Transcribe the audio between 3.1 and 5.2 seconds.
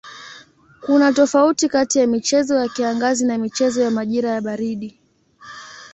na michezo ya majira ya baridi.